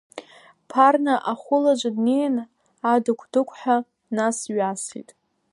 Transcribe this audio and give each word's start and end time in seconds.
Ԥарна 0.69 1.15
ахәылаҿы 1.31 1.89
днеин, 1.95 2.35
адықә-дықәҳәа 2.91 3.75
днас-ҩасит. 4.05 5.09